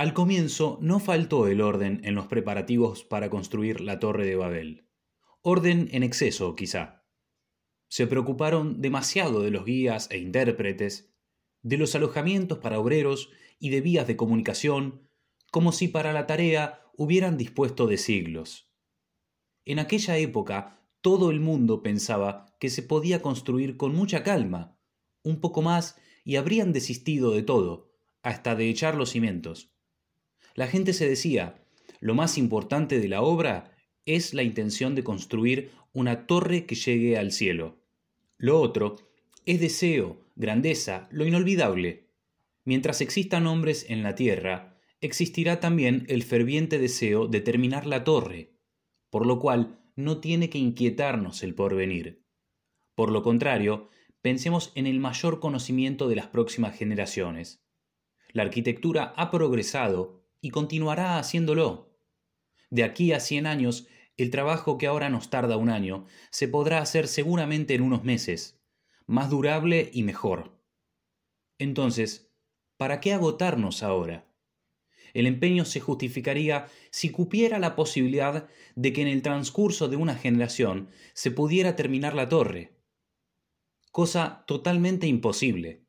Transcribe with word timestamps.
Al 0.00 0.14
comienzo 0.14 0.78
no 0.80 0.98
faltó 0.98 1.46
el 1.46 1.60
orden 1.60 2.00
en 2.04 2.14
los 2.14 2.26
preparativos 2.26 3.04
para 3.04 3.28
construir 3.28 3.82
la 3.82 3.98
Torre 3.98 4.24
de 4.24 4.34
Babel. 4.34 4.88
Orden 5.42 5.90
en 5.92 6.02
exceso, 6.02 6.56
quizá. 6.56 7.04
Se 7.86 8.06
preocuparon 8.06 8.80
demasiado 8.80 9.42
de 9.42 9.50
los 9.50 9.66
guías 9.66 10.08
e 10.10 10.16
intérpretes, 10.16 11.12
de 11.60 11.76
los 11.76 11.94
alojamientos 11.94 12.60
para 12.60 12.80
obreros 12.80 13.28
y 13.58 13.68
de 13.68 13.82
vías 13.82 14.06
de 14.06 14.16
comunicación, 14.16 15.06
como 15.50 15.70
si 15.70 15.86
para 15.86 16.14
la 16.14 16.26
tarea 16.26 16.80
hubieran 16.96 17.36
dispuesto 17.36 17.86
de 17.86 17.98
siglos. 17.98 18.72
En 19.66 19.78
aquella 19.78 20.16
época 20.16 20.80
todo 21.02 21.30
el 21.30 21.40
mundo 21.40 21.82
pensaba 21.82 22.56
que 22.58 22.70
se 22.70 22.82
podía 22.82 23.20
construir 23.20 23.76
con 23.76 23.94
mucha 23.94 24.22
calma, 24.22 24.78
un 25.22 25.42
poco 25.42 25.60
más 25.60 26.00
y 26.24 26.36
habrían 26.36 26.72
desistido 26.72 27.32
de 27.32 27.42
todo, 27.42 27.92
hasta 28.22 28.54
de 28.54 28.70
echar 28.70 28.94
los 28.94 29.10
cimientos. 29.10 29.74
La 30.54 30.66
gente 30.66 30.92
se 30.92 31.08
decía, 31.08 31.62
lo 32.00 32.14
más 32.14 32.38
importante 32.38 32.98
de 32.98 33.08
la 33.08 33.22
obra 33.22 33.76
es 34.06 34.34
la 34.34 34.42
intención 34.42 34.94
de 34.94 35.04
construir 35.04 35.70
una 35.92 36.26
torre 36.26 36.66
que 36.66 36.74
llegue 36.74 37.18
al 37.18 37.32
cielo. 37.32 37.78
Lo 38.38 38.60
otro 38.60 38.96
es 39.46 39.60
deseo, 39.60 40.24
grandeza, 40.36 41.08
lo 41.10 41.26
inolvidable. 41.26 42.08
Mientras 42.64 43.00
existan 43.00 43.46
hombres 43.46 43.86
en 43.88 44.02
la 44.02 44.14
tierra, 44.14 44.78
existirá 45.00 45.60
también 45.60 46.04
el 46.08 46.22
ferviente 46.22 46.78
deseo 46.78 47.26
de 47.26 47.40
terminar 47.40 47.86
la 47.86 48.04
torre, 48.04 48.52
por 49.10 49.26
lo 49.26 49.38
cual 49.38 49.80
no 49.96 50.20
tiene 50.20 50.50
que 50.50 50.58
inquietarnos 50.58 51.42
el 51.42 51.54
porvenir. 51.54 52.22
Por 52.94 53.10
lo 53.10 53.22
contrario, 53.22 53.88
pensemos 54.22 54.72
en 54.74 54.86
el 54.86 55.00
mayor 55.00 55.40
conocimiento 55.40 56.08
de 56.08 56.16
las 56.16 56.28
próximas 56.28 56.76
generaciones. 56.76 57.62
La 58.32 58.42
arquitectura 58.42 59.14
ha 59.16 59.30
progresado 59.30 60.19
y 60.40 60.50
continuará 60.50 61.18
haciéndolo. 61.18 61.96
De 62.70 62.84
aquí 62.84 63.12
a 63.12 63.20
cien 63.20 63.46
años, 63.46 63.86
el 64.16 64.30
trabajo 64.30 64.78
que 64.78 64.86
ahora 64.86 65.08
nos 65.08 65.30
tarda 65.30 65.56
un 65.56 65.70
año 65.70 66.06
se 66.30 66.46
podrá 66.46 66.78
hacer 66.78 67.08
seguramente 67.08 67.74
en 67.74 67.82
unos 67.82 68.04
meses, 68.04 68.60
más 69.06 69.30
durable 69.30 69.90
y 69.92 70.02
mejor. 70.02 70.60
Entonces, 71.58 72.32
¿para 72.76 73.00
qué 73.00 73.12
agotarnos 73.12 73.82
ahora? 73.82 74.26
El 75.12 75.26
empeño 75.26 75.64
se 75.64 75.80
justificaría 75.80 76.66
si 76.90 77.10
cupiera 77.10 77.58
la 77.58 77.74
posibilidad 77.74 78.48
de 78.76 78.92
que 78.92 79.02
en 79.02 79.08
el 79.08 79.22
transcurso 79.22 79.88
de 79.88 79.96
una 79.96 80.14
generación 80.14 80.90
se 81.12 81.30
pudiera 81.30 81.74
terminar 81.74 82.14
la 82.14 82.28
torre. 82.28 82.76
Cosa 83.90 84.44
totalmente 84.46 85.06
imposible. 85.06 85.84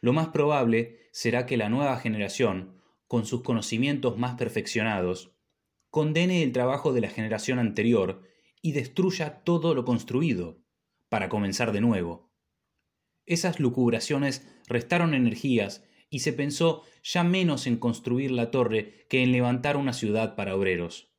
Lo 0.00 0.12
más 0.12 0.28
probable 0.28 1.08
será 1.12 1.46
que 1.46 1.56
la 1.56 1.68
nueva 1.68 1.98
generación, 1.98 2.82
con 3.14 3.26
sus 3.26 3.42
conocimientos 3.42 4.18
más 4.18 4.34
perfeccionados, 4.34 5.30
condene 5.88 6.42
el 6.42 6.50
trabajo 6.50 6.92
de 6.92 7.00
la 7.00 7.08
generación 7.08 7.60
anterior 7.60 8.24
y 8.60 8.72
destruya 8.72 9.44
todo 9.44 9.72
lo 9.72 9.84
construido, 9.84 10.64
para 11.08 11.28
comenzar 11.28 11.70
de 11.70 11.80
nuevo. 11.80 12.32
Esas 13.24 13.60
lucubraciones 13.60 14.48
restaron 14.66 15.14
energías 15.14 15.84
y 16.10 16.18
se 16.18 16.32
pensó 16.32 16.82
ya 17.04 17.22
menos 17.22 17.68
en 17.68 17.76
construir 17.76 18.32
la 18.32 18.50
torre 18.50 19.06
que 19.08 19.22
en 19.22 19.30
levantar 19.30 19.76
una 19.76 19.92
ciudad 19.92 20.34
para 20.34 20.56
obreros. 20.56 21.14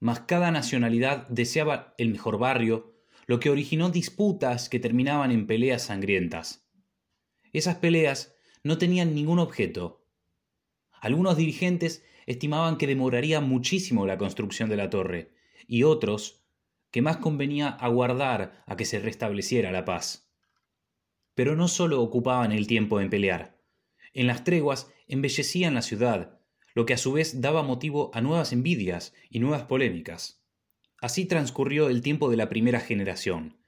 Mas 0.00 0.20
cada 0.20 0.50
nacionalidad 0.50 1.28
deseaba 1.28 1.94
el 1.98 2.08
mejor 2.08 2.38
barrio, 2.38 2.94
lo 3.26 3.38
que 3.38 3.50
originó 3.50 3.90
disputas 3.90 4.70
que 4.70 4.80
terminaban 4.80 5.30
en 5.30 5.46
peleas 5.46 5.82
sangrientas. 5.82 6.66
Esas 7.52 7.76
peleas 7.76 8.34
no 8.64 8.78
tenían 8.78 9.14
ningún 9.14 9.40
objeto. 9.40 10.05
Algunos 11.00 11.36
dirigentes 11.36 12.04
estimaban 12.26 12.76
que 12.76 12.86
demoraría 12.86 13.40
muchísimo 13.40 14.06
la 14.06 14.18
construcción 14.18 14.68
de 14.68 14.76
la 14.76 14.90
torre, 14.90 15.32
y 15.66 15.82
otros 15.82 16.42
que 16.90 17.02
más 17.02 17.18
convenía 17.18 17.68
aguardar 17.68 18.62
a 18.66 18.76
que 18.76 18.84
se 18.84 18.98
restableciera 18.98 19.72
la 19.72 19.84
paz. 19.84 20.32
Pero 21.34 21.56
no 21.56 21.68
sólo 21.68 22.00
ocupaban 22.00 22.52
el 22.52 22.66
tiempo 22.66 23.00
en 23.00 23.10
pelear, 23.10 23.56
en 24.16 24.26
las 24.26 24.44
treguas 24.44 24.90
embellecían 25.08 25.74
la 25.74 25.82
ciudad, 25.82 26.40
lo 26.74 26.86
que 26.86 26.94
a 26.94 26.98
su 26.98 27.12
vez 27.12 27.42
daba 27.42 27.62
motivo 27.62 28.10
a 28.14 28.22
nuevas 28.22 28.52
envidias 28.52 29.12
y 29.28 29.40
nuevas 29.40 29.64
polémicas. 29.64 30.42
Así 31.00 31.26
transcurrió 31.26 31.90
el 31.90 32.00
tiempo 32.00 32.30
de 32.30 32.38
la 32.38 32.48
primera 32.48 32.80
generación, 32.80 33.58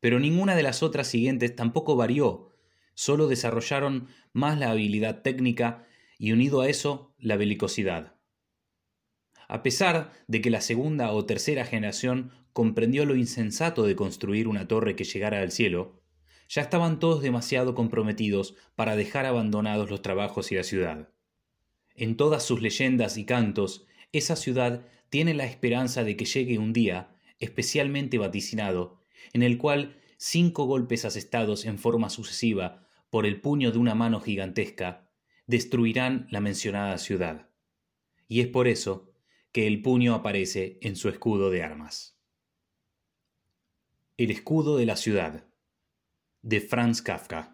pero 0.00 0.18
ninguna 0.18 0.54
de 0.56 0.62
las 0.62 0.82
otras 0.82 1.06
siguientes 1.06 1.54
tampoco 1.54 1.96
varió, 1.96 2.56
solo 2.94 3.28
desarrollaron 3.28 4.08
más 4.32 4.58
la 4.58 4.70
habilidad 4.70 5.20
técnica 5.22 5.86
y 6.20 6.32
unido 6.32 6.60
a 6.60 6.68
eso 6.68 7.14
la 7.18 7.38
belicosidad. 7.38 8.14
A 9.48 9.62
pesar 9.62 10.12
de 10.28 10.42
que 10.42 10.50
la 10.50 10.60
segunda 10.60 11.10
o 11.12 11.24
tercera 11.24 11.64
generación 11.64 12.30
comprendió 12.52 13.06
lo 13.06 13.16
insensato 13.16 13.84
de 13.84 13.96
construir 13.96 14.46
una 14.46 14.68
torre 14.68 14.96
que 14.96 15.04
llegara 15.04 15.40
al 15.40 15.50
cielo, 15.50 16.02
ya 16.46 16.60
estaban 16.60 16.98
todos 16.98 17.22
demasiado 17.22 17.74
comprometidos 17.74 18.54
para 18.76 18.96
dejar 18.96 19.24
abandonados 19.24 19.88
los 19.88 20.02
trabajos 20.02 20.52
y 20.52 20.56
la 20.56 20.62
ciudad. 20.62 21.08
En 21.94 22.18
todas 22.18 22.42
sus 22.42 22.60
leyendas 22.60 23.16
y 23.16 23.24
cantos, 23.24 23.86
esa 24.12 24.36
ciudad 24.36 24.86
tiene 25.08 25.32
la 25.32 25.46
esperanza 25.46 26.04
de 26.04 26.18
que 26.18 26.26
llegue 26.26 26.58
un 26.58 26.74
día, 26.74 27.16
especialmente 27.38 28.18
vaticinado, 28.18 29.00
en 29.32 29.42
el 29.42 29.56
cual 29.56 29.96
cinco 30.18 30.66
golpes 30.66 31.06
asestados 31.06 31.64
en 31.64 31.78
forma 31.78 32.10
sucesiva 32.10 32.86
por 33.08 33.24
el 33.24 33.40
puño 33.40 33.72
de 33.72 33.78
una 33.78 33.94
mano 33.94 34.20
gigantesca 34.20 35.09
destruirán 35.50 36.28
la 36.30 36.40
mencionada 36.40 36.96
ciudad. 36.96 37.48
Y 38.28 38.40
es 38.40 38.46
por 38.46 38.68
eso 38.68 39.12
que 39.50 39.66
el 39.66 39.82
puño 39.82 40.14
aparece 40.14 40.78
en 40.80 40.94
su 40.94 41.08
escudo 41.08 41.50
de 41.50 41.64
armas. 41.64 42.16
El 44.16 44.30
escudo 44.30 44.76
de 44.76 44.86
la 44.86 44.94
ciudad 44.94 45.48
de 46.42 46.60
Franz 46.60 47.02
Kafka. 47.02 47.52